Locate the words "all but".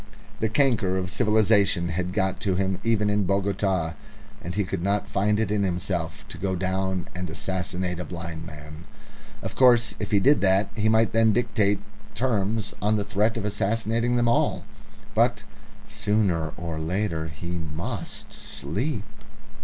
14.27-15.43